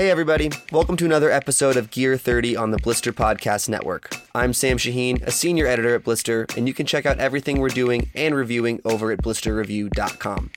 [0.00, 0.50] Hey, everybody.
[0.72, 4.16] Welcome to another episode of Gear 30 on the Blister Podcast Network.
[4.34, 7.68] I'm Sam Shaheen, a senior editor at Blister, and you can check out everything we're
[7.68, 10.52] doing and reviewing over at blisterreview.com.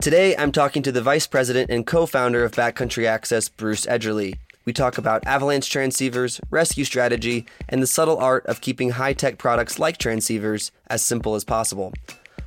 [0.00, 4.38] Today, I'm talking to the vice president and co founder of Backcountry Access, Bruce Edgerly.
[4.64, 9.36] We talk about avalanche transceivers, rescue strategy, and the subtle art of keeping high tech
[9.36, 11.92] products like transceivers as simple as possible.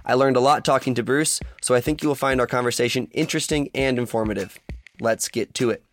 [0.03, 3.07] I learned a lot talking to Bruce, so I think you will find our conversation
[3.11, 4.59] interesting and informative.
[5.01, 5.83] Let's get to it.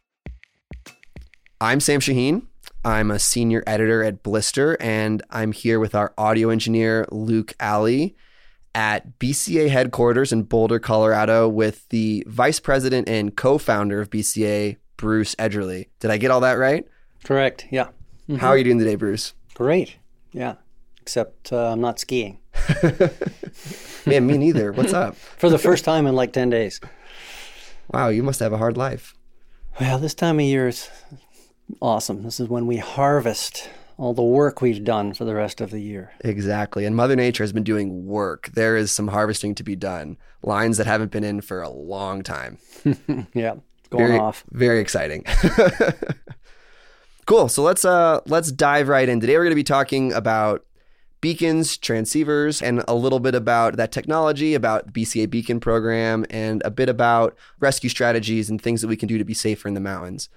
[1.63, 2.43] I'm Sam Shaheen.
[2.85, 8.17] I'm a senior editor at Blister, and I'm here with our audio engineer, Luke Alley,
[8.75, 14.77] at BCA headquarters in Boulder, Colorado, with the vice president and co founder of BCA,
[14.99, 15.89] Bruce Edgerly.
[16.01, 16.87] Did I get all that right?
[17.25, 17.67] Correct.
[17.71, 17.87] Yeah.
[18.29, 18.37] Mm-hmm.
[18.37, 19.33] How are you doing today, Bruce?
[19.55, 19.97] Great.
[20.33, 20.57] Yeah.
[21.01, 22.41] Except uh, I'm not skiing.
[24.07, 24.71] Man, me neither.
[24.71, 25.17] What's up?
[25.39, 26.79] For the first time in like 10 days.
[27.93, 29.15] Wow, you must have a hard life.
[29.81, 30.89] Well, this time of year is
[31.81, 32.23] awesome.
[32.23, 35.81] This is when we harvest all the work we've done for the rest of the
[35.81, 36.13] year.
[36.21, 36.85] Exactly.
[36.85, 38.51] And Mother Nature has been doing work.
[38.55, 40.17] There is some harvesting to be done.
[40.43, 42.59] Lines that haven't been in for a long time.
[43.35, 43.57] yeah,
[43.91, 44.45] going very, off.
[44.51, 45.25] Very exciting.
[47.27, 47.49] cool.
[47.49, 49.21] So let's uh let's dive right in.
[49.21, 50.65] Today we're going to be talking about
[51.21, 56.63] beacons, transceivers, and a little bit about that technology, about the BCA beacon program, and
[56.65, 59.75] a bit about rescue strategies and things that we can do to be safer in
[59.75, 60.29] the mountains.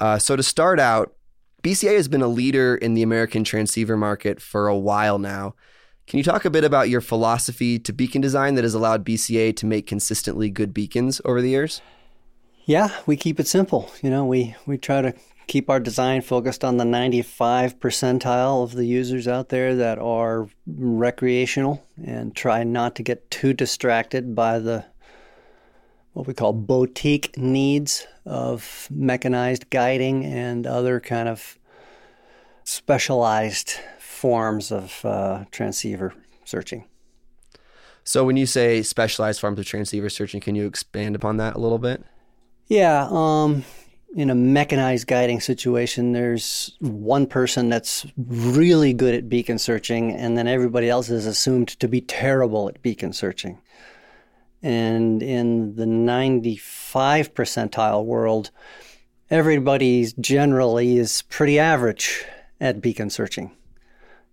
[0.00, 1.14] Uh, so, to start out,
[1.62, 5.54] BCA has been a leader in the American transceiver market for a while now.
[6.06, 9.56] Can you talk a bit about your philosophy to beacon design that has allowed BCA
[9.56, 11.82] to make consistently good beacons over the years?
[12.64, 13.90] Yeah, we keep it simple.
[14.02, 15.14] You know, we, we try to
[15.46, 20.48] keep our design focused on the 95 percentile of the users out there that are
[20.66, 24.84] recreational and try not to get too distracted by the
[26.12, 31.58] what we call boutique needs of mechanized guiding and other kind of
[32.64, 36.84] specialized forms of uh, transceiver searching.
[38.02, 41.58] So, when you say specialized forms of transceiver searching, can you expand upon that a
[41.58, 42.02] little bit?
[42.68, 43.64] Yeah, um,
[44.14, 50.38] in a mechanized guiding situation, there's one person that's really good at beacon searching, and
[50.38, 53.58] then everybody else is assumed to be terrible at beacon searching.
[54.62, 58.50] And in the 95 percentile world,
[59.30, 62.24] everybody generally is pretty average
[62.60, 63.50] at beacon searching.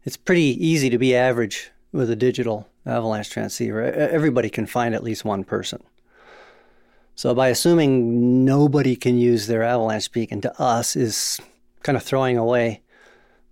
[0.05, 3.83] It's pretty easy to be average with a digital avalanche transceiver.
[3.83, 5.83] Everybody can find at least one person.
[7.15, 11.39] So by assuming nobody can use their avalanche beacon to us is
[11.83, 12.81] kind of throwing away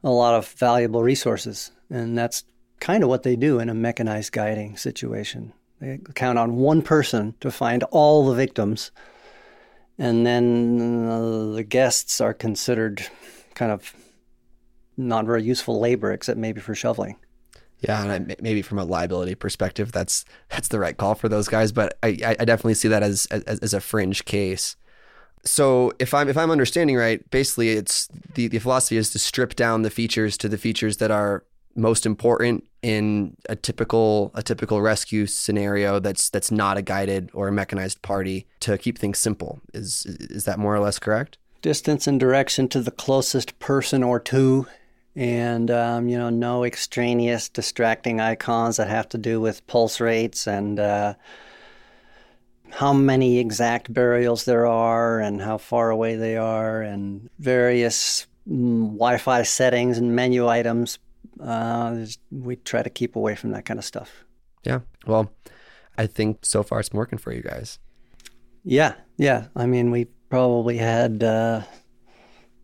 [0.03, 1.71] a lot of valuable resources.
[1.89, 2.43] And that's
[2.79, 5.53] kind of what they do in a mechanized guiding situation.
[5.79, 8.91] They count on one person to find all the victims,
[9.97, 13.07] and then uh, the guests are considered
[13.55, 13.93] kind of
[14.95, 17.17] not very useful labor, except maybe for shoveling.
[17.81, 21.71] Yeah, and maybe from a liability perspective, that's that's the right call for those guys.
[21.71, 24.75] But I, I definitely see that as, as, as a fringe case.
[25.43, 29.55] So if I'm if I'm understanding right, basically it's the, the philosophy is to strip
[29.55, 31.43] down the features to the features that are
[31.75, 37.47] most important in a typical a typical rescue scenario that's that's not a guided or
[37.47, 39.61] a mechanized party to keep things simple.
[39.73, 41.37] Is is that more or less correct?
[41.61, 44.67] Distance and direction to the closest person or two
[45.15, 50.47] and um, you know no extraneous distracting icons that have to do with pulse rates
[50.47, 51.13] and uh,
[52.71, 58.85] how many exact burials there are and how far away they are and various mm,
[58.93, 60.99] wi-fi settings and menu items
[61.41, 64.23] uh, we try to keep away from that kind of stuff.
[64.63, 64.81] Yeah.
[65.05, 65.31] Well
[65.97, 67.77] i think so far it's working for you guys.
[68.63, 68.93] Yeah.
[69.17, 69.47] Yeah.
[69.55, 71.63] I mean we probably had uh,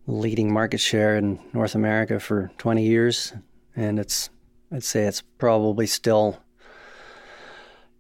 [0.08, 3.34] leading market share in North America for 20 years,
[3.76, 4.30] and it's
[4.72, 6.38] I'd say it's probably still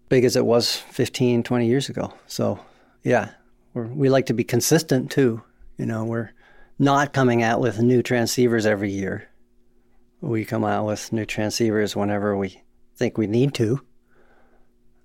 [0.10, 2.14] big as it was 15, 20 years ago.
[2.28, 2.60] So,
[3.04, 3.32] yeah,
[3.74, 5.44] we like to be consistent too.
[5.78, 6.32] You know, we're
[6.80, 9.30] not coming out with new transceivers every year.
[10.20, 12.62] We come out with new transceivers whenever we
[12.96, 13.82] think we need to.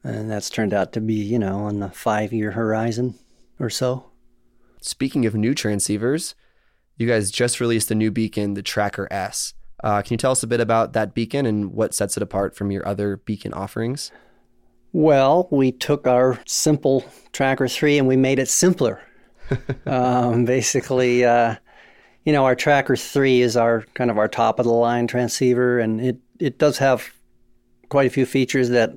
[0.03, 3.15] And that's turned out to be, you know, on the five year horizon
[3.61, 4.11] or so.
[4.81, 6.35] Speaking of new transceivers,
[7.03, 9.55] you guys just released a new beacon, the Tracker S.
[9.83, 12.55] Uh, can you tell us a bit about that beacon and what sets it apart
[12.55, 14.13] from your other beacon offerings?
[14.93, 19.03] Well, we took our simple Tracker 3 and we made it simpler.
[19.87, 21.57] um, basically, uh,
[22.25, 25.81] you know, our Tracker 3 is our kind of our top of the line transceiver,
[25.81, 27.13] and it, it does have
[27.89, 28.93] quite a few features that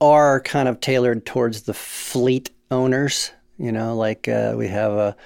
[0.00, 5.16] are kind of tailored towards the fleet owners You know, like uh, we have a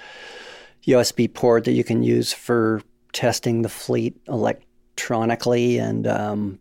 [0.89, 2.81] USB port that you can use for
[3.13, 6.59] testing the fleet electronically and um,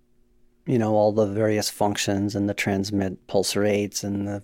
[0.67, 4.43] you know all the various functions and the transmit pulse rates and the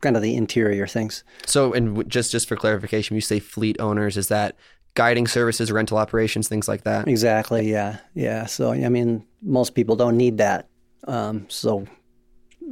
[0.00, 1.24] kind of the interior things.
[1.46, 4.56] So, and just just for clarification, you say fleet owners is that
[4.94, 7.08] guiding services, rental operations, things like that?
[7.08, 7.70] Exactly.
[7.70, 7.98] Yeah.
[8.14, 8.46] Yeah.
[8.46, 10.68] So, I mean, most people don't need that.
[11.06, 11.86] Um, so,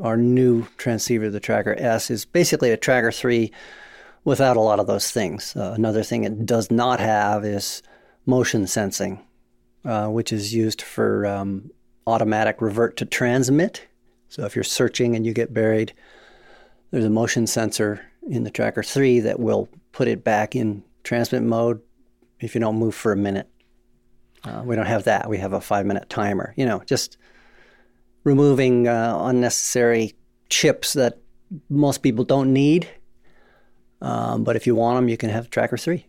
[0.02, 3.50] our new transceiver, the Tracker S, is basically a Tracker 3
[4.24, 5.54] without a lot of those things.
[5.56, 7.82] Uh, another thing it does not have is
[8.26, 9.24] motion sensing,
[9.84, 11.70] uh, which is used for um,
[12.06, 13.86] automatic revert to transmit.
[14.28, 15.92] So if you're searching and you get buried,
[16.90, 21.42] there's a motion sensor in the Tracker 3 that will put it back in transmit
[21.42, 21.80] mode
[22.40, 23.48] if you don't move for a minute.
[24.44, 25.28] Uh, we don't have that.
[25.28, 26.54] We have a five minute timer.
[26.56, 27.16] You know, just
[28.24, 30.14] removing uh, unnecessary
[30.48, 31.18] chips that
[31.68, 32.88] most people don't need.
[34.00, 36.06] Um, but if you want them, you can have Tracker 3.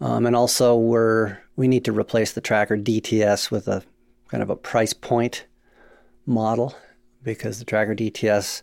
[0.00, 3.82] Um, and also, we're, we need to replace the Tracker DTS with a
[4.28, 5.46] kind of a price point
[6.24, 6.74] model
[7.22, 8.62] because the Tracker DTS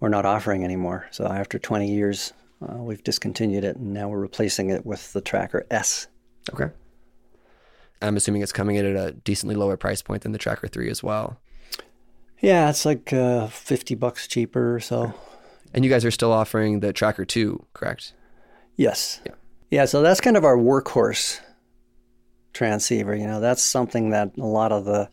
[0.00, 1.06] we're not offering anymore.
[1.10, 5.22] So after 20 years, uh, we've discontinued it and now we're replacing it with the
[5.22, 6.08] Tracker S.
[6.52, 6.72] Okay.
[8.02, 10.90] I'm assuming it's coming in at a decently lower price point than the Tracker 3
[10.90, 11.40] as well.
[12.40, 15.14] Yeah, it's like uh, 50 bucks cheaper or so.
[15.74, 18.12] And you guys are still offering the Tracker 2, correct?
[18.76, 19.20] Yes.
[19.26, 19.32] Yeah.
[19.70, 21.40] Yeah, so that's kind of our workhorse
[22.52, 23.14] transceiver.
[23.14, 25.10] You know, that's something that a lot of the,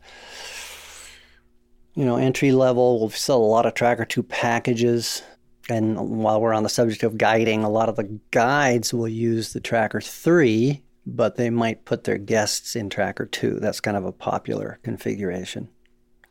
[1.96, 5.24] you know, entry level, we'll sell a lot of Tracker 2 packages.
[5.68, 9.54] And while we're on the subject of guiding, a lot of the guides will use
[9.54, 13.60] the Tracker 3, but they might put their guests in Tracker 2.
[13.60, 15.70] That's kind of a popular configuration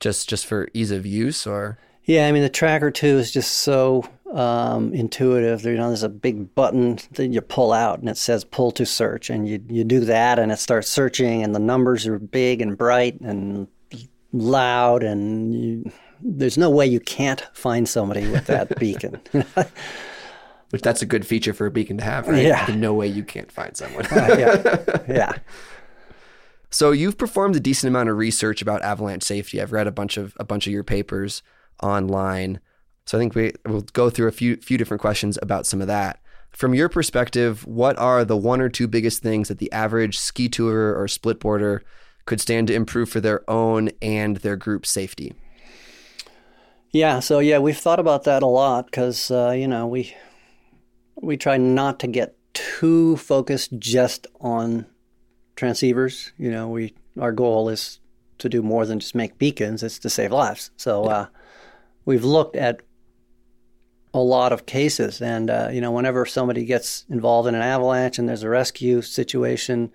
[0.01, 3.53] just just for ease of use or yeah i mean the tracker 2 is just
[3.53, 5.65] so um, intuitive.
[5.65, 8.87] You know there's a big button that you pull out and it says pull to
[8.87, 9.31] search.
[9.31, 12.77] And you, you do that and it starts searching and the numbers are big and
[12.77, 13.69] bright and
[14.33, 15.03] loud.
[15.03, 15.93] And you,
[16.23, 19.21] there's no way you can't find somebody with that beacon.
[20.71, 22.45] Which that's a good feature for a beacon to have right?
[22.45, 22.65] Yeah.
[22.77, 24.07] No way you can't find someone.
[24.07, 25.03] Uh, yeah.
[25.09, 25.33] Yeah.
[26.71, 29.61] So you've performed a decent amount of research about avalanche safety.
[29.61, 31.43] I've read a bunch of a bunch of your papers
[31.83, 32.61] online.
[33.11, 35.89] So I think we will go through a few few different questions about some of
[35.89, 36.21] that.
[36.53, 40.49] From your perspective, what are the one or two biggest things that the average ski
[40.49, 41.81] tourer or splitboarder
[42.27, 45.35] could stand to improve for their own and their group safety?
[46.93, 50.15] Yeah, so yeah, we've thought about that a lot because uh, you know we
[51.17, 54.87] we try not to get too focused just on
[55.57, 56.31] transceivers.
[56.39, 57.99] You know, we our goal is
[58.39, 60.71] to do more than just make beacons; it's to save lives.
[60.77, 61.27] So uh,
[62.05, 62.83] we've looked at
[64.13, 68.19] a lot of cases, and uh, you know, whenever somebody gets involved in an avalanche
[68.19, 69.93] and there's a rescue situation,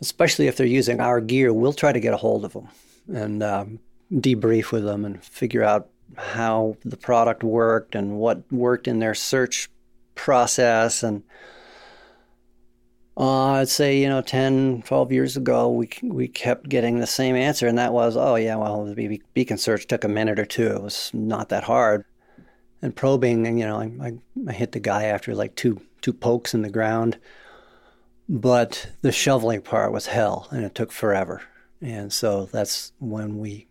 [0.00, 2.68] especially if they're using our gear, we'll try to get a hold of them
[3.12, 3.78] and um,
[4.12, 9.14] debrief with them and figure out how the product worked and what worked in their
[9.14, 9.68] search
[10.14, 11.22] process and
[13.16, 17.36] uh, I'd say, you know, 10, 12 years ago, we we kept getting the same
[17.36, 20.68] answer, and that was, oh, yeah, well, the beacon search took a minute or two.
[20.68, 22.06] It was not that hard.
[22.82, 24.12] And probing, and, you know, I, I,
[24.48, 27.16] I hit the guy after like two two pokes in the ground.
[28.28, 31.42] But the shoveling part was hell, and it took forever.
[31.80, 33.68] And so that's when we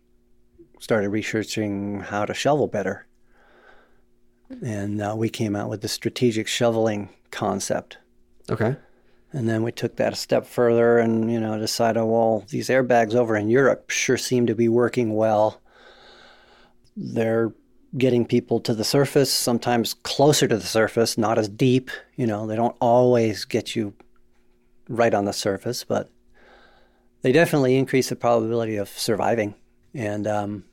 [0.80, 3.06] started researching how to shovel better.
[4.64, 7.98] And uh, we came out with the strategic shoveling concept.
[8.50, 8.76] Okay.
[9.32, 13.14] And then we took that a step further and, you know, decided, well, these airbags
[13.14, 15.60] over in Europe sure seem to be working well.
[16.96, 17.52] They're
[17.96, 21.90] getting people to the surface, sometimes closer to the surface, not as deep.
[22.16, 23.94] You know, they don't always get you
[24.88, 26.10] right on the surface, but
[27.22, 29.54] they definitely increase the probability of surviving.
[29.94, 30.64] And um,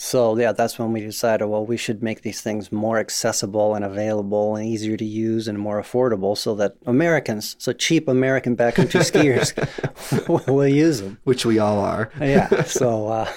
[0.00, 3.84] so yeah, that's when we decided, well, we should make these things more accessible and
[3.84, 9.02] available and easier to use and more affordable, so that Americans, so cheap American backcountry
[9.10, 11.18] skiers, will use them.
[11.24, 12.10] Which we all are.
[12.18, 12.48] yeah.
[12.70, 13.30] So uh,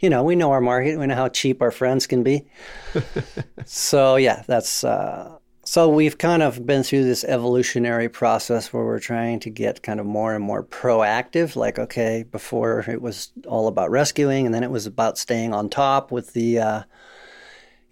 [0.00, 0.98] you know, we know our market.
[0.98, 2.44] We know how cheap our friends can be.
[3.64, 9.00] so yeah, that's uh, so we've kind of been through this evolutionary process where we're
[9.00, 11.56] trying to get kind of more and more proactive.
[11.56, 15.68] Like, okay, before it was all about rescuing, and then it was about staying on
[15.68, 16.82] top with the uh,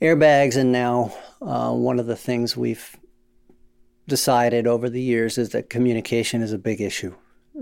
[0.01, 0.57] airbags.
[0.57, 2.97] And now, uh, one of the things we've
[4.07, 7.15] decided over the years is that communication is a big issue,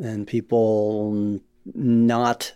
[0.02, 1.40] and people
[1.74, 2.54] not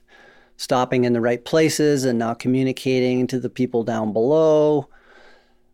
[0.56, 4.88] stopping in the right places and not communicating to the people down below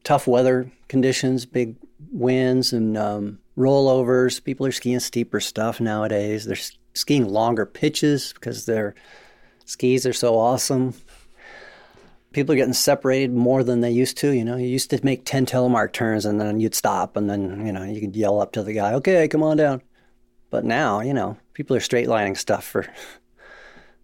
[0.05, 1.77] tough weather conditions, big
[2.13, 4.43] winds and um, rollovers.
[4.43, 6.45] People are skiing steeper stuff nowadays.
[6.45, 6.57] They're
[6.95, 8.95] skiing longer pitches because their
[9.65, 10.95] skis are so awesome.
[12.33, 14.31] People are getting separated more than they used to.
[14.31, 17.67] You know, you used to make 10 telemark turns and then you'd stop and then,
[17.67, 19.83] you know, you could yell up to the guy, okay, come on down.
[20.51, 22.89] But now, you know, people are straight lining stuff for a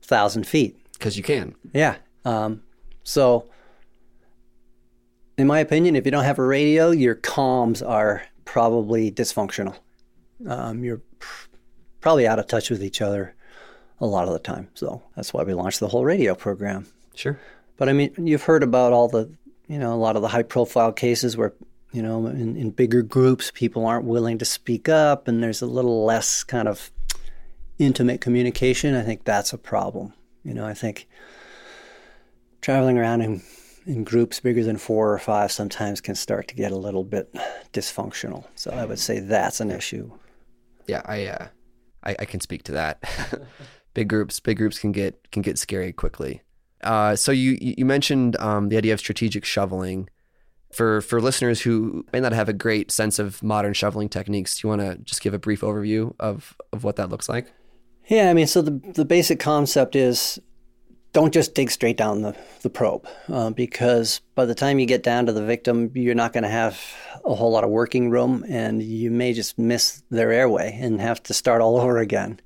[0.02, 0.78] thousand feet.
[0.92, 1.54] Because you can.
[1.72, 1.96] Yeah.
[2.24, 2.62] Um,
[3.02, 3.46] so,
[5.38, 9.76] in my opinion, if you don't have a radio, your comms are probably dysfunctional.
[10.46, 11.02] Um, you're
[12.00, 13.34] probably out of touch with each other
[14.00, 14.68] a lot of the time.
[14.74, 16.86] So that's why we launched the whole radio program.
[17.14, 17.38] Sure.
[17.76, 19.30] But I mean, you've heard about all the,
[19.68, 21.52] you know, a lot of the high profile cases where,
[21.92, 25.66] you know, in, in bigger groups, people aren't willing to speak up and there's a
[25.66, 26.90] little less kind of
[27.78, 28.94] intimate communication.
[28.94, 30.12] I think that's a problem.
[30.44, 31.08] You know, I think
[32.60, 33.42] traveling around in,
[33.86, 37.32] in groups bigger than four or five sometimes can start to get a little bit
[37.72, 38.44] dysfunctional.
[38.54, 40.10] So I would say that's an issue.
[40.86, 41.48] Yeah, I, uh,
[42.02, 43.02] I, I can speak to that.
[43.94, 46.42] big groups, big groups can get can get scary quickly.
[46.82, 50.08] Uh, so you you mentioned um, the idea of strategic shoveling.
[50.72, 54.66] For for listeners who may not have a great sense of modern shoveling techniques, do
[54.66, 57.52] you want to just give a brief overview of of what that looks like?
[58.08, 60.38] Yeah, I mean, so the the basic concept is
[61.16, 65.02] don't just dig straight down the, the probe uh, because by the time you get
[65.02, 66.78] down to the victim, you're not going to have
[67.24, 71.22] a whole lot of working room and you may just miss their airway and have
[71.22, 72.38] to start all over again.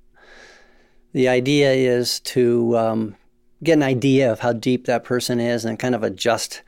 [1.15, 3.17] The idea is to um,
[3.65, 6.63] get an idea of how deep that person is and kind of adjust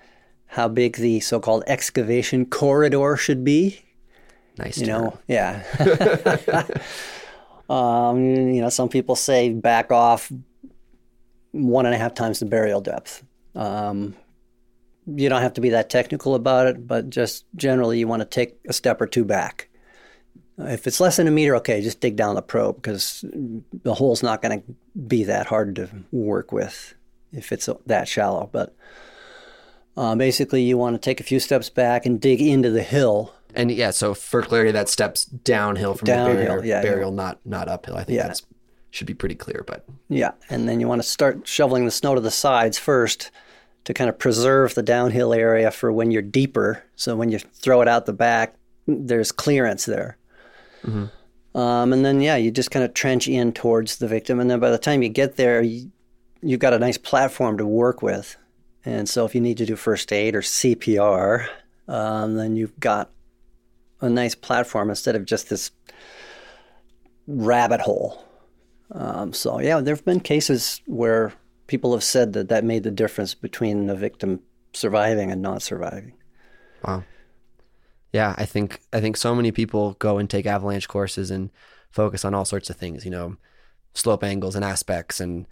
[0.46, 3.80] how big the so called excavation corridor should be.
[4.58, 4.76] Nice.
[4.76, 5.04] You term.
[5.04, 5.62] know, yeah.
[7.70, 10.32] um, you know, some people say back off
[11.52, 13.22] one and a half times the burial depth.
[13.54, 14.16] Um,
[15.06, 18.26] you don't have to be that technical about it, but just generally, you want to
[18.26, 19.68] take a step or two back.
[20.58, 23.24] If it's less than a meter, okay, just dig down the probe because
[23.82, 24.74] the hole's not going to
[25.06, 26.94] be that hard to work with
[27.32, 28.48] if it's that shallow.
[28.52, 28.74] But
[29.96, 33.34] uh, basically, you want to take a few steps back and dig into the hill.
[33.54, 37.40] And yeah, so for clarity, that steps downhill from Downhill, the burial, yeah, burial not
[37.44, 37.96] not uphill.
[37.96, 38.28] I think Yeah.
[38.28, 38.42] that's
[38.92, 39.64] should be pretty clear.
[39.66, 43.32] But Yeah, and then you want to start shoveling the snow to the sides first
[43.84, 46.84] to kind of preserve the downhill area for when you're deeper.
[46.94, 48.54] So when you throw it out the back,
[48.86, 50.16] there's clearance there.
[51.54, 54.60] Um, and then yeah, you just kind of trench in towards the victim, and then
[54.60, 55.90] by the time you get there, you,
[56.42, 58.36] you've got a nice platform to work with.
[58.84, 61.46] And so if you need to do first aid or CPR,
[61.88, 63.10] um, then you've got
[64.00, 65.70] a nice platform instead of just this
[67.26, 68.24] rabbit hole.
[68.94, 71.32] Um, so yeah, there have been cases where
[71.66, 74.40] people have said that that made the difference between the victim
[74.72, 76.14] surviving and not surviving.
[76.84, 77.04] Wow.
[78.12, 81.50] Yeah, I think I think so many people go and take avalanche courses and
[81.90, 83.36] focus on all sorts of things, you know,
[83.94, 85.46] slope angles and aspects and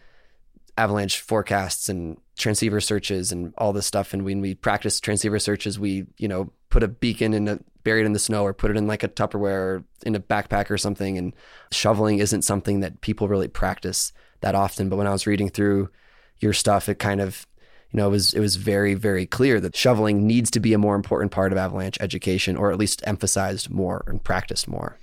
[0.76, 4.12] avalanche forecasts and transceiver searches and all this stuff.
[4.12, 8.06] And when we practice transceiver searches, we, you know, put a beacon in a buried
[8.06, 10.78] in the snow or put it in like a Tupperware or in a backpack or
[10.78, 11.18] something.
[11.18, 11.34] And
[11.72, 14.88] shoveling isn't something that people really practice that often.
[14.88, 15.90] But when I was reading through
[16.38, 17.46] your stuff, it kind of
[17.92, 20.78] you know, it was it was very very clear that shoveling needs to be a
[20.78, 24.96] more important part of avalanche education, or at least emphasized more and practiced more.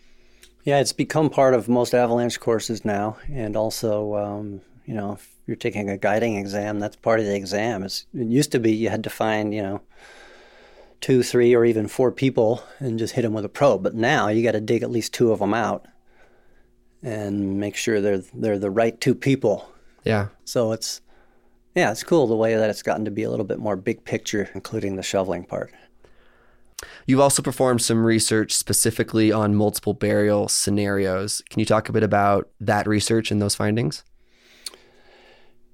[0.63, 5.29] Yeah, it's become part of most avalanche courses now, and also, um, you know, if
[5.47, 7.83] you're taking a guiding exam, that's part of the exam.
[7.83, 9.81] It's, it used to be you had to find, you know,
[11.01, 14.27] two, three, or even four people and just hit them with a probe, but now
[14.27, 15.87] you got to dig at least two of them out
[17.03, 19.69] and make sure they're they're the right two people.
[20.03, 21.01] Yeah, So it's
[21.75, 24.03] yeah, it's cool the way that it's gotten to be a little bit more big
[24.03, 25.71] picture, including the shoveling part.
[27.05, 31.41] You've also performed some research specifically on multiple burial scenarios.
[31.49, 34.03] Can you talk a bit about that research and those findings?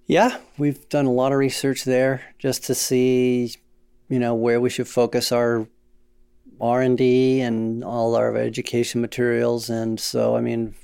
[0.06, 3.56] Yeah, we've done a lot of research there just to see,
[4.14, 5.68] you know, where we should focus our
[6.62, 9.72] R and D and all our education materials.
[9.72, 10.76] And so, I mean,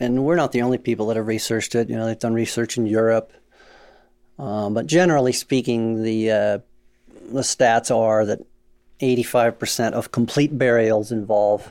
[0.00, 1.90] and we're not the only people that have researched it.
[1.90, 3.30] You know, they've done research in Europe,
[4.38, 6.58] um, but generally speaking, the uh,
[7.30, 8.40] the stats are that
[9.00, 11.70] 85% of complete burials involve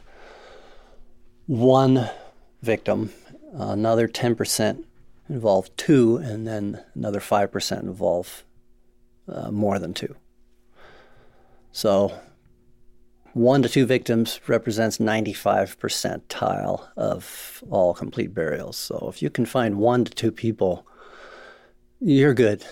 [1.48, 2.12] one
[2.62, 3.12] victim,
[3.54, 4.84] another 10%
[5.30, 8.44] involve two, and then another 5% involve
[9.28, 10.16] uh, more than two.
[11.72, 12.14] So,
[13.34, 18.78] one to two victims represents 95 percentile of all complete burials.
[18.78, 20.86] So, if you can find one to two people,
[22.00, 22.66] you're good.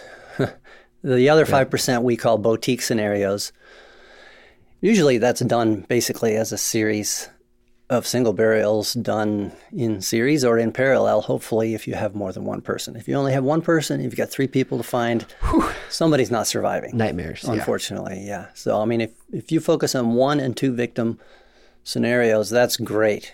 [1.03, 3.53] the other 5% we call boutique scenarios.
[4.81, 7.29] Usually that's done basically as a series
[7.89, 12.45] of single burials done in series or in parallel, hopefully, if you have more than
[12.45, 12.95] one person.
[12.95, 15.67] If you only have one person, you've got three people to find, Whew.
[15.89, 16.95] somebody's not surviving.
[16.95, 17.43] Nightmares.
[17.45, 18.41] Unfortunately, yeah.
[18.41, 18.45] yeah.
[18.53, 21.19] So, I mean, if, if you focus on one and two victim
[21.83, 23.33] scenarios, that's great.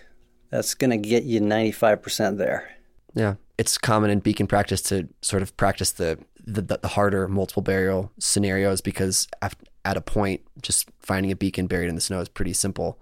[0.51, 2.71] That's going to get you 95% there.
[3.13, 3.35] Yeah.
[3.57, 8.11] It's common in beacon practice to sort of practice the, the, the harder multiple burial
[8.19, 12.53] scenarios because at a point, just finding a beacon buried in the snow is pretty
[12.53, 12.99] simple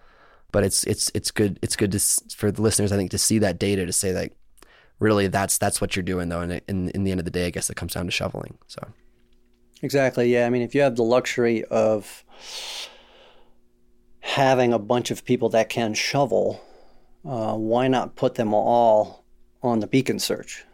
[0.53, 1.99] but it's it's it's good it's good to
[2.33, 4.33] for the listeners I think to see that data to say like
[4.99, 7.47] really that's that's what you're doing though and in in the end of the day
[7.47, 8.87] I guess it comes down to shoveling so.
[9.81, 12.23] Exactly yeah I mean if you have the luxury of
[14.21, 16.63] having a bunch of people that can shovel
[17.25, 19.23] uh, why not put them all
[19.61, 20.65] on the beacon search?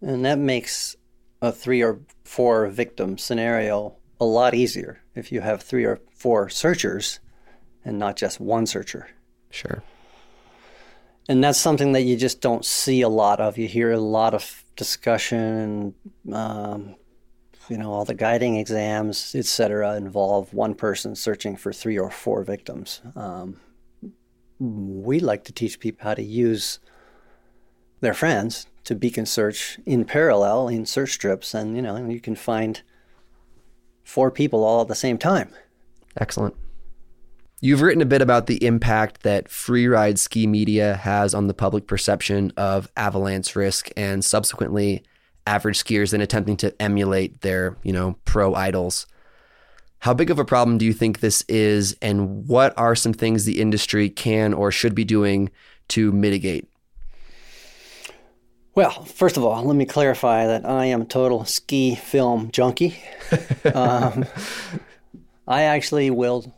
[0.00, 0.96] And that makes
[1.40, 6.48] a three or four victim scenario a lot easier if you have three or four
[6.48, 7.20] searchers
[7.84, 9.08] and not just one searcher.
[9.50, 9.82] Sure.
[11.28, 13.56] And that's something that you just don't see a lot of.
[13.56, 15.94] You hear a lot of discussion,
[16.32, 16.96] um,
[17.68, 22.10] you know, all the guiding exams, et cetera, involve one person searching for three or
[22.10, 23.00] four victims.
[23.16, 23.60] Um,
[24.58, 26.78] we like to teach people how to use
[28.00, 32.36] their friends to beacon search in parallel in search strips, and you know, you can
[32.36, 32.82] find
[34.04, 35.48] four people all at the same time.
[36.18, 36.54] Excellent.
[37.64, 41.86] You've written a bit about the impact that freeride ski media has on the public
[41.86, 45.02] perception of avalanche risk and subsequently
[45.46, 49.06] average skiers in attempting to emulate their, you know, pro idols.
[50.00, 53.46] How big of a problem do you think this is and what are some things
[53.46, 55.50] the industry can or should be doing
[55.88, 56.68] to mitigate?
[58.74, 63.02] Well, first of all, let me clarify that I am a total ski film junkie.
[63.74, 64.26] um,
[65.48, 66.52] I actually will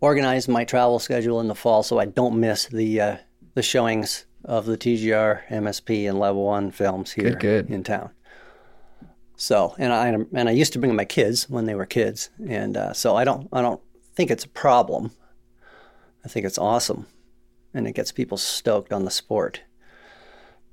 [0.00, 3.16] organize my travel schedule in the fall so I don't miss the uh,
[3.54, 7.70] the showings of the TGR, MSP, and Level One films here good, good.
[7.70, 8.10] in town.
[9.36, 12.76] So, and I and I used to bring my kids when they were kids, and
[12.76, 13.80] uh, so I don't I don't
[14.14, 15.10] think it's a problem.
[16.24, 17.06] I think it's awesome,
[17.72, 19.62] and it gets people stoked on the sport.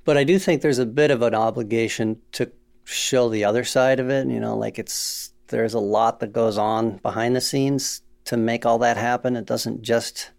[0.04, 2.52] But I do think there's a bit of an obligation to
[2.84, 4.28] show the other side of it.
[4.28, 8.66] You know, like it's there's a lot that goes on behind the scenes to make
[8.66, 9.36] all that happen.
[9.36, 10.32] It doesn't just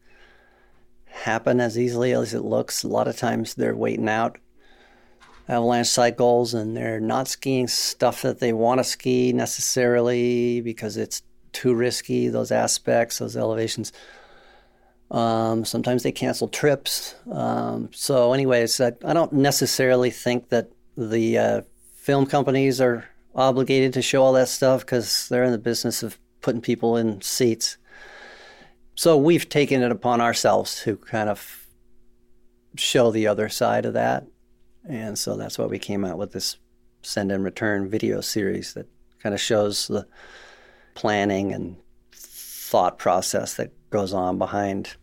[1.06, 2.82] happen as easily as it looks.
[2.82, 4.38] A lot of times they're waiting out
[5.48, 11.22] avalanche cycles and they're not skiing stuff that they want to ski necessarily because it's
[11.52, 13.92] too risky, those aspects, those elevations.
[15.10, 17.14] Um, sometimes they cancel trips.
[17.30, 21.60] Um, so, anyways, I, I, don't necessarily think that the uh,
[21.94, 26.18] film companies are obligated to show all that stuff because they're in the business of
[26.42, 27.78] putting people in seats.
[28.94, 31.66] So we've taken it upon ourselves to kind of
[32.76, 34.26] show the other side of that.
[34.88, 36.56] And so that's why we came out with this
[37.02, 38.86] send and return video series that
[39.22, 40.06] kind of shows the
[40.94, 41.76] planning and
[42.12, 44.96] thought process that goes on behind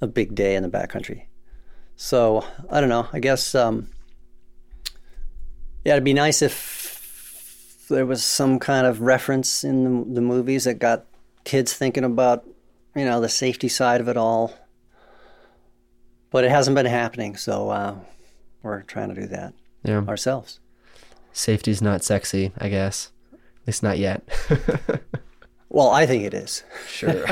[0.00, 1.24] a big day in the backcountry.
[1.96, 3.08] So I don't know.
[3.12, 3.88] I guess um,
[5.84, 6.73] yeah, it'd be nice if
[7.88, 11.04] there was some kind of reference in the, the movies that got
[11.44, 12.44] kids thinking about,
[12.94, 14.54] you know, the safety side of it all.
[16.30, 17.94] But it hasn't been happening, so uh,
[18.62, 20.00] we're trying to do that yeah.
[20.08, 20.58] ourselves.
[21.32, 23.12] Safety's not sexy, I guess.
[23.32, 24.22] At least not yet.
[25.68, 26.64] well, I think it is.
[26.88, 27.24] Sure.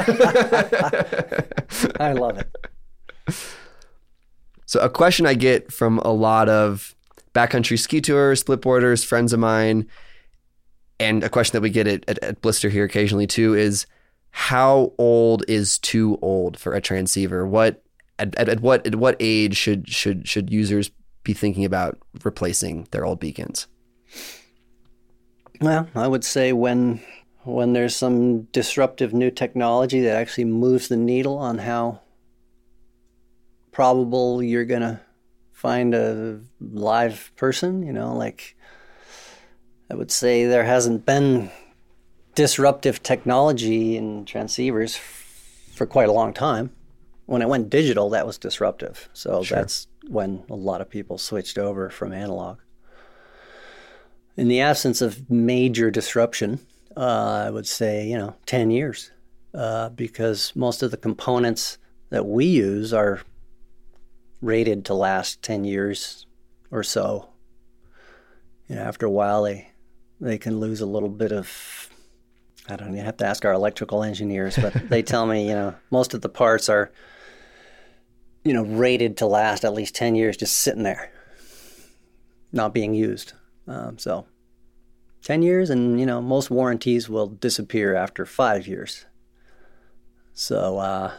[2.00, 3.34] I love it.
[4.66, 6.94] So, a question I get from a lot of
[7.34, 9.88] backcountry ski tours, splitboarders, friends of mine
[11.02, 13.86] and a question that we get at, at, at Blister here occasionally too is
[14.30, 17.46] how old is too old for a transceiver?
[17.46, 17.82] What
[18.18, 20.90] at, at, at, what at what age should should should users
[21.24, 23.66] be thinking about replacing their old beacons?
[25.60, 27.00] Well, I would say when
[27.44, 32.00] when there's some disruptive new technology that actually moves the needle on how
[33.72, 35.00] probable you're to
[35.52, 38.56] find a live person, you know, like
[39.92, 41.50] I would say there hasn't been
[42.34, 46.70] disruptive technology in transceivers for quite a long time.
[47.26, 49.10] When it went digital, that was disruptive.
[49.12, 49.58] So sure.
[49.58, 52.56] that's when a lot of people switched over from analog.
[54.34, 56.60] In the absence of major disruption,
[56.96, 59.10] uh, I would say, you know, 10 years,
[59.52, 61.76] uh, because most of the components
[62.08, 63.20] that we use are
[64.40, 66.24] rated to last 10 years
[66.70, 67.28] or so.
[68.68, 69.71] You know, after a while, they
[70.22, 71.88] they can lose a little bit of
[72.68, 75.54] I don't know, you have to ask our electrical engineers, but they tell me, you
[75.54, 76.92] know, most of the parts are,
[78.44, 81.10] you know, rated to last at least 10 years just sitting there,
[82.52, 83.32] not being used.
[83.66, 84.26] Um, so
[85.22, 89.06] 10 years, and, you know, most warranties will disappear after five years.
[90.32, 91.14] So uh,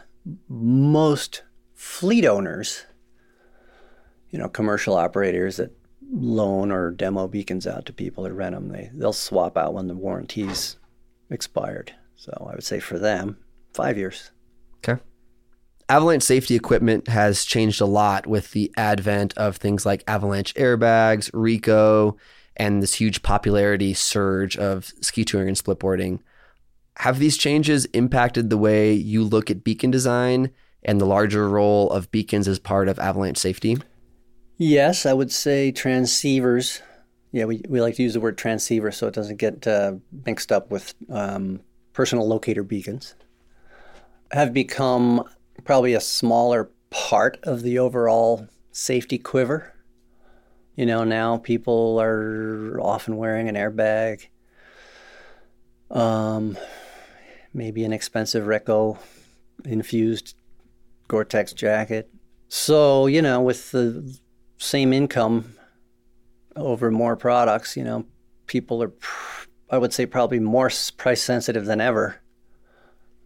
[0.48, 1.42] most
[1.74, 2.86] fleet owners,
[4.30, 5.76] you know, commercial operators that
[6.10, 9.88] loan or demo beacons out to people that rent them, they, they'll swap out when
[9.88, 10.76] the warranties
[11.30, 11.94] expired.
[12.16, 13.38] So I would say for them,
[13.72, 14.30] five years.
[14.78, 15.02] Okay.
[15.88, 21.30] Avalanche safety equipment has changed a lot with the advent of things like avalanche airbags,
[21.32, 22.16] Recco,
[22.56, 26.20] and this huge popularity surge of ski touring and splitboarding.
[26.98, 30.50] Have these changes impacted the way you look at beacon design
[30.82, 33.76] and the larger role of beacons as part of avalanche safety?
[34.56, 36.80] Yes, I would say transceivers
[37.34, 40.52] yeah, we, we like to use the word transceiver so it doesn't get uh, mixed
[40.52, 41.62] up with um,
[41.92, 43.16] personal locator beacons.
[44.30, 45.24] Have become
[45.64, 49.74] probably a smaller part of the overall safety quiver.
[50.76, 54.28] You know, now people are often wearing an airbag,
[55.90, 56.56] um,
[57.52, 58.96] maybe an expensive Recco
[59.64, 60.36] infused
[61.08, 62.08] Gore Tex jacket.
[62.46, 64.16] So, you know, with the
[64.58, 65.54] same income
[66.56, 68.06] over more products, you know,
[68.46, 68.92] people are,
[69.70, 72.20] I would say, probably more price sensitive than ever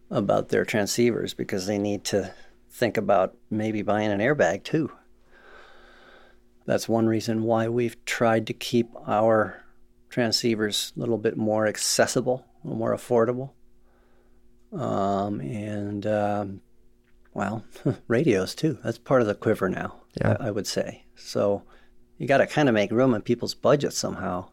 [0.09, 2.33] about their transceivers because they need to
[2.69, 4.91] think about maybe buying an airbag too.
[6.65, 9.63] That's one reason why we've tried to keep our
[10.09, 13.51] transceivers a little bit more accessible, more affordable.
[14.71, 16.61] Um, and, um,
[17.33, 17.63] well,
[18.07, 18.77] radios too.
[18.83, 20.37] That's part of the quiver now, yeah.
[20.39, 21.05] I, I would say.
[21.15, 21.63] So,
[22.17, 24.49] you got to kind of make room in people's budgets somehow.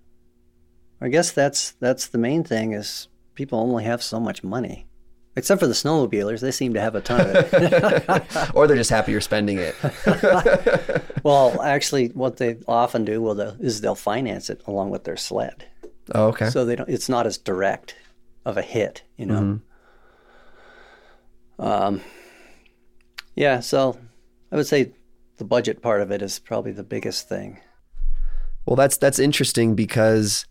[1.00, 4.86] I guess that's that's the main thing is people only have so much money.
[5.38, 8.50] Except for the snowmobilers, they seem to have a ton of it.
[8.54, 9.74] or they're just happy you're spending it.
[11.22, 15.66] well, actually, what they often do will is they'll finance it along with their sled.
[16.14, 16.48] Oh, okay.
[16.48, 16.88] So they don't.
[16.88, 17.96] It's not as direct
[18.46, 19.60] of a hit, you know.
[21.58, 21.62] Mm-hmm.
[21.62, 22.00] Um,
[23.34, 23.60] yeah.
[23.60, 23.98] So
[24.50, 24.92] I would say
[25.36, 27.60] the budget part of it is probably the biggest thing.
[28.64, 30.46] Well, that's that's interesting because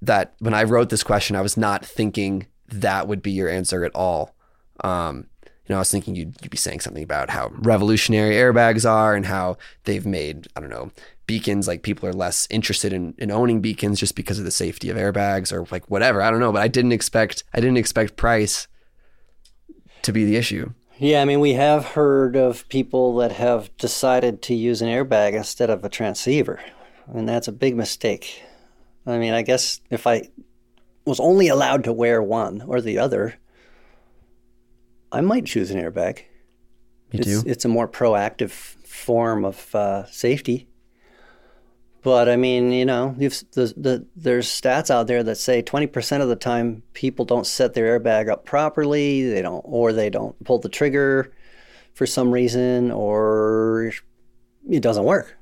[0.00, 3.84] that when I wrote this question, I was not thinking that would be your answer
[3.84, 4.34] at all.
[4.82, 8.88] Um, you know, I was thinking you'd, you'd be saying something about how revolutionary airbags
[8.88, 10.90] are and how they've made, I don't know,
[11.26, 14.90] beacons, like people are less interested in, in owning beacons just because of the safety
[14.90, 16.20] of airbags or like whatever.
[16.20, 18.68] I don't know, but I didn't expect, I didn't expect price
[20.02, 20.70] to be the issue.
[20.98, 25.32] Yeah, I mean, we have heard of people that have decided to use an airbag
[25.32, 26.60] instead of a transceiver,
[27.12, 28.42] and that's a big mistake.
[29.04, 30.28] I mean, I guess if I
[31.04, 33.34] was only allowed to wear one or the other,
[35.10, 36.18] I might choose an airbag.
[37.12, 37.42] Me it's, too.
[37.44, 40.68] It's a more proactive form of uh, safety.
[42.04, 46.28] But I mean, you know, the, the, there's stats out there that say 20% of
[46.28, 50.58] the time people don't set their airbag up properly, they don't, or they don't pull
[50.58, 51.32] the trigger
[51.94, 53.90] for some reason, or
[54.68, 55.34] it doesn't work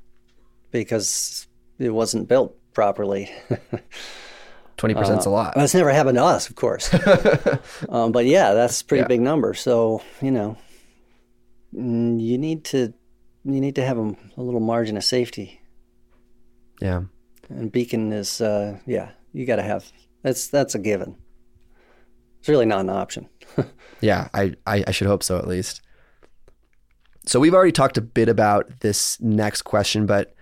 [0.71, 1.49] because
[1.81, 3.29] it wasn't built properly.
[4.79, 5.55] 20% is uh, a lot.
[5.57, 6.95] That's never happened to us, of course.
[7.89, 9.09] um, but yeah, that's a pretty yeah.
[9.09, 9.53] big number.
[9.55, 10.57] So, you know,
[11.75, 12.95] mm, you need to
[13.45, 15.62] you need to have a, a little margin of safety.
[16.83, 17.03] Yeah.
[17.49, 19.91] And Beacon is, uh, yeah, you got to have
[20.23, 21.17] that's that's a given.
[22.41, 23.29] It's really not an option.
[24.01, 25.81] yeah, I, I I should hope so at least.
[27.25, 30.35] So we've already talked a bit about this next question, but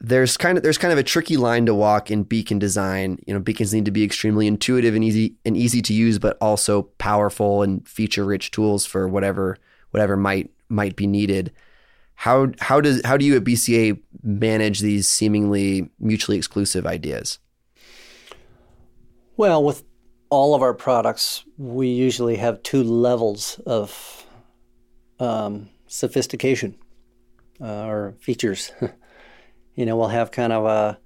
[0.00, 3.18] there's kind of there's kind of a tricky line to walk in beacon design.
[3.26, 6.38] You know, beacons need to be extremely intuitive and easy and easy to use, but
[6.40, 9.58] also powerful and feature rich tools for whatever
[9.90, 11.52] whatever might might be needed.
[12.14, 17.38] How how does how do you at BCA manage these seemingly mutually exclusive ideas?
[19.36, 19.84] Well, with
[20.30, 24.24] all of our products, we usually have two levels of
[25.18, 26.76] um, sophistication
[27.60, 28.72] uh, or features.
[29.74, 30.98] you know, we'll have kind of a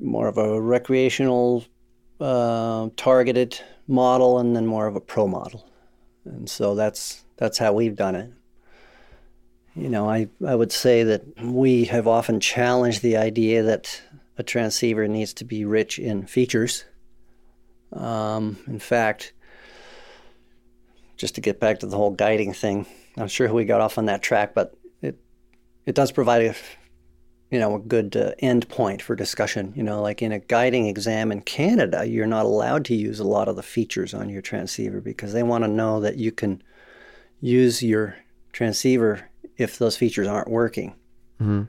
[0.00, 1.64] more of a recreational
[2.20, 5.68] uh, targeted model and then more of a pro model.
[6.24, 8.32] And so that's that's how we've done it.
[9.80, 14.02] You know, I, I would say that we have often challenged the idea that
[14.36, 16.84] a transceiver needs to be rich in features.
[17.94, 19.32] Um, in fact,
[21.16, 24.04] just to get back to the whole guiding thing, I'm sure we got off on
[24.06, 25.18] that track, but it
[25.86, 26.54] it does provide a
[27.50, 29.72] you know, a good uh, end point for discussion.
[29.74, 33.26] You know, like in a guiding exam in Canada, you're not allowed to use a
[33.26, 36.62] lot of the features on your transceiver because they want to know that you can
[37.40, 38.16] use your
[38.52, 40.94] transceiver if those features aren't working.
[41.40, 41.62] Mm-hmm.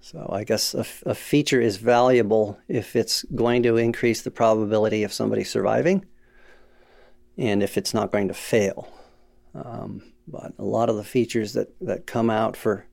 [0.00, 5.02] So I guess a, a, feature is valuable if it's going to increase the probability
[5.02, 6.06] of somebody surviving
[7.36, 8.88] and if it's not going to fail.
[9.54, 12.86] Um, but a lot of the features that, that come out for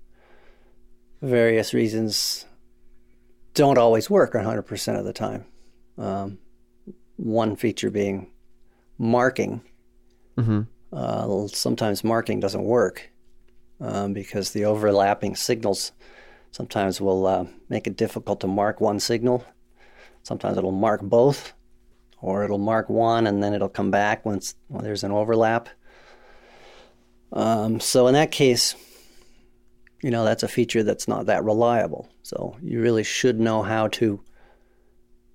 [1.21, 2.45] various reasons
[3.53, 5.45] don't always work 100% of the time.
[5.97, 6.39] Um,
[7.15, 8.31] one feature being
[8.97, 9.62] marking.
[10.38, 10.62] Mm-hmm.
[10.91, 13.10] Uh, sometimes marking doesn't work
[13.79, 15.91] um, because the overlapping signals
[16.51, 19.45] sometimes will uh, make it difficult to mark one signal.
[20.23, 21.53] Sometimes it'll mark both,
[22.21, 25.69] or it'll mark one and then it'll come back once when there's an overlap.
[27.31, 28.75] Um, so in that case,
[30.01, 32.09] you know, that's a feature that's not that reliable.
[32.23, 34.21] So you really should know how to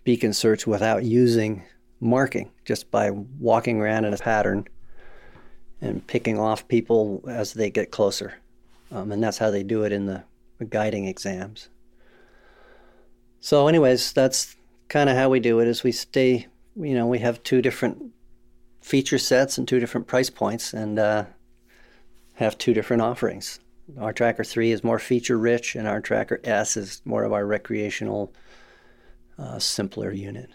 [0.05, 1.62] beacon search without using
[2.00, 4.66] marking, just by walking around in a pattern
[5.83, 8.35] and picking off people as they get closer.
[8.90, 10.25] Um, and that's how they do it in the,
[10.71, 11.68] guiding exams.
[13.40, 14.55] So, anyways, that's
[14.88, 15.66] kind of how we do it.
[15.66, 18.12] Is we stay, you know, we have two different
[18.81, 21.25] feature sets and two different price points, and uh,
[22.35, 23.59] have two different offerings.
[23.99, 27.45] Our Tracker 3 is more feature rich, and our Tracker S is more of our
[27.45, 28.33] recreational,
[29.37, 30.51] uh, simpler unit.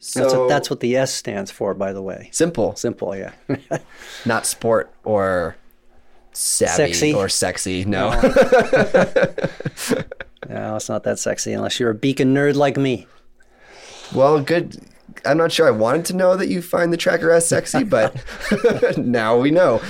[0.00, 2.30] So that's what, that's what, the S stands for, by the way.
[2.32, 2.74] Simple.
[2.74, 3.32] Simple, yeah.
[4.24, 5.56] Not sport or
[6.32, 7.12] savvy sexy.
[7.12, 7.84] or sexy.
[7.84, 8.10] No.
[8.10, 8.20] No.
[10.48, 13.06] no, it's not that sexy unless you're a beacon nerd like me.
[14.14, 14.80] Well, good.
[15.26, 18.16] I'm not sure I wanted to know that you find the Tracker S sexy, but
[18.96, 19.82] now we know.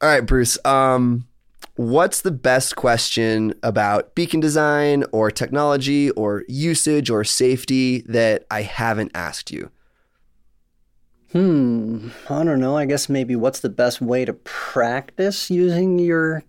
[0.00, 0.58] All right, Bruce.
[0.64, 1.26] Um,
[1.74, 8.62] what's the best question about beacon design or technology or usage or safety that I
[8.62, 9.70] haven't asked you?
[11.32, 12.76] Hmm, I don't know.
[12.76, 16.44] I guess maybe what's the best way to practice using your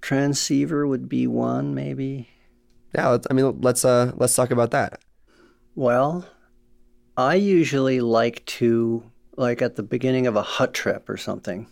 [0.00, 2.28] transceiver would be one, maybe.
[2.94, 5.00] Yeah, I mean, let's uh, let's talk about that.
[5.74, 6.26] Well,
[7.16, 11.66] I usually like to like at the beginning of a hut trip or something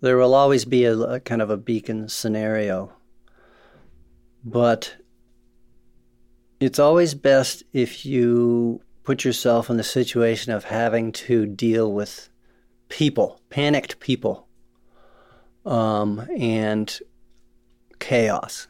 [0.00, 2.92] there will always be a, a kind of a beacon scenario.
[4.44, 4.96] But
[6.60, 12.28] it's always best if you put yourself in the situation of having to deal with
[12.88, 14.46] people, panicked people,
[15.64, 16.98] um, and
[17.98, 18.68] chaos.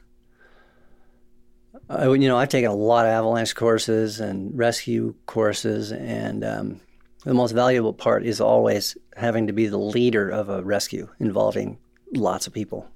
[1.91, 6.81] I, you know, I've taken a lot of avalanche courses and rescue courses, and um,
[7.25, 11.79] the most valuable part is always having to be the leader of a rescue involving
[12.15, 12.89] lots of people.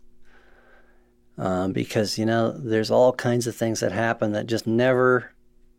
[1.39, 5.33] Um, because, you know, there's all kinds of things that happen that just never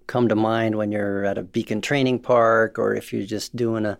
[0.08, 3.86] come to mind when you're at a beacon training park or if you're just doing
[3.86, 3.97] a,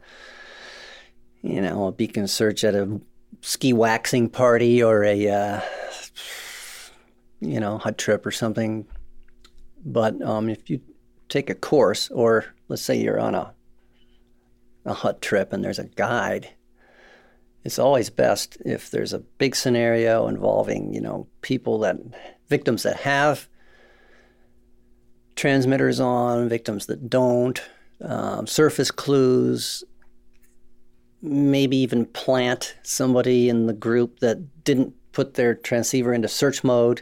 [1.42, 3.00] you know, a beacon search at a
[3.42, 5.62] ski waxing party or a, uh,
[7.40, 8.86] you know, hut trip or something.
[9.86, 10.82] But um, if you
[11.30, 13.54] take a course, or let's say you're on a
[14.86, 16.50] a hut trip and there's a guide,
[17.64, 21.98] it's always best if there's a big scenario involving, you know, people that,
[22.50, 23.48] victims that have
[25.36, 27.62] transmitters on, victims that don't,
[28.02, 29.84] um, surface clues,
[31.22, 37.02] maybe even plant somebody in the group that didn't put their transceiver into search mode.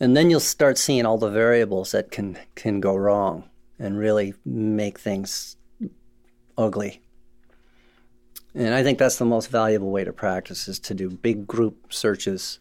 [0.00, 4.34] And then you'll start seeing all the variables that can, can go wrong and really
[4.44, 5.56] make things
[6.58, 7.00] ugly.
[8.54, 11.92] And I think that's the most valuable way to practice is to do big group
[11.92, 12.58] searches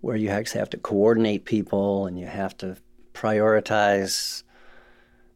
[0.00, 2.76] where you actually have to coordinate people and you have to
[3.14, 4.42] prioritize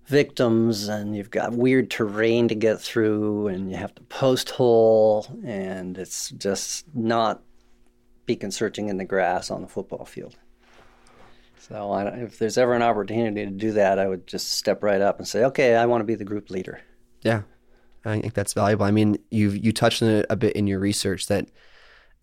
[0.07, 5.27] victims and you've got weird terrain to get through and you have to post hole
[5.45, 7.43] and it's just not
[8.27, 10.37] beacon searching in the grass on the football field.
[11.59, 15.01] So I, if there's ever an opportunity to do that, I would just step right
[15.01, 16.81] up and say, okay, I want to be the group leader.
[17.23, 17.43] Yeah,
[18.05, 18.87] I think that's valuable.
[18.87, 21.49] I mean, you you touched on it a bit in your research that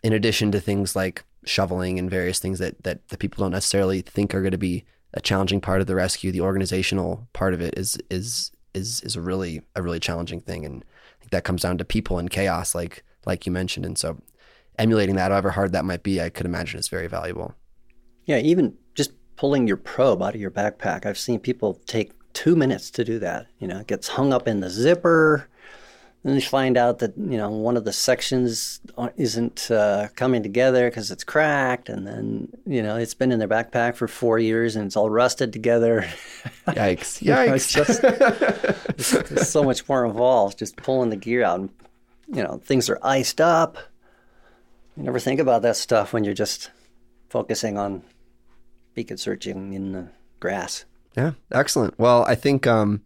[0.04, 4.02] in addition to things like shoveling and various things that that the people don't necessarily
[4.02, 7.62] think are going to be a challenging part of the rescue, the organizational part of
[7.62, 11.44] it is is is is a really a really challenging thing, and I think that
[11.44, 13.86] comes down to people and chaos, like like you mentioned.
[13.86, 14.18] And so,
[14.78, 17.56] emulating that, however hard that might be, I could imagine is very valuable.
[18.26, 21.06] Yeah, even just pulling your probe out of your backpack.
[21.06, 23.48] I've seen people take two minutes to do that.
[23.60, 25.48] You know, it gets hung up in the zipper
[26.26, 28.80] then you find out that you know one of the sections
[29.16, 33.48] isn't uh, coming together because it's cracked, and then you know it's been in their
[33.48, 36.02] backpack for four years and it's all rusted together.
[36.68, 37.22] Yikes!
[37.24, 37.56] Yikes!
[37.56, 40.58] it's just it's, it's so much more involved.
[40.58, 41.70] Just pulling the gear out, and
[42.28, 43.78] you know things are iced up.
[44.98, 46.72] You never think about that stuff when you're just
[47.30, 48.02] focusing on
[48.96, 50.08] beacon searching in the
[50.40, 50.86] grass.
[51.16, 52.00] Yeah, excellent.
[52.00, 53.04] Well, I think um,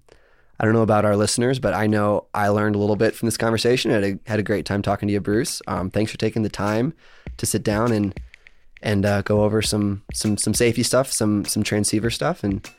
[0.60, 3.28] I don't know about our listeners, but I know I learned a little bit from
[3.28, 3.91] this conversation.
[3.91, 5.62] I had a, had a great time talking to you, Bruce.
[5.67, 6.93] Um, thanks for taking the time
[7.38, 8.19] to sit down and
[8.82, 12.69] and uh, go over some some some safety stuff, some some transceiver stuff, and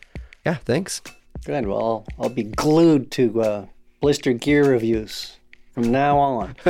[0.44, 1.02] yeah, thanks.
[1.44, 1.66] Good.
[1.66, 3.66] Well, I'll, I'll be glued to uh,
[4.00, 5.36] blister gear reviews
[5.72, 6.56] from now on.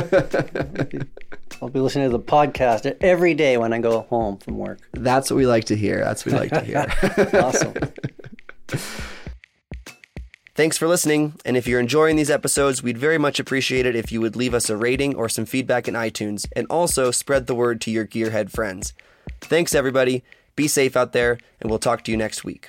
[1.63, 4.81] I'll be listening to the podcast every day when I go home from work.
[4.93, 6.03] That's what we like to hear.
[6.05, 6.87] That's what we like to hear.
[7.43, 7.75] awesome.
[10.61, 14.13] Thanks for listening, and if you're enjoying these episodes, we'd very much appreciate it if
[14.13, 17.55] you would leave us a rating or some feedback in iTunes, and also spread the
[17.55, 18.93] word to your gearhead friends.
[19.41, 20.23] Thanks, everybody.
[20.57, 22.69] Be safe out there, and we'll talk to you next week.